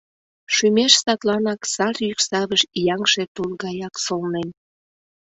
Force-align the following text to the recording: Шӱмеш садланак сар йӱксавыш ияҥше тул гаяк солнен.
Шӱмеш 0.55 0.93
садланак 1.03 1.61
сар 1.73 1.95
йӱксавыш 2.07 2.61
ияҥше 2.79 3.23
тул 3.33 3.51
гаяк 3.63 3.95
солнен. 4.05 4.49